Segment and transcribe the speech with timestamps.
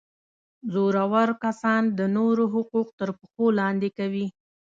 [0.73, 4.27] زورور کسان د نورو حقوق تر پښو لاندي کوي.